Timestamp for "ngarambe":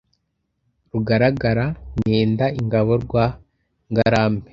3.91-4.47